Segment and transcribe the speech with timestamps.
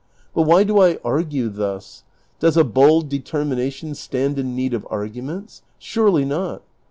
[0.33, 2.01] But why do I argue thus?
[2.39, 5.61] Does a bold determination stand in need of arguments?
[5.77, 6.63] Surely not.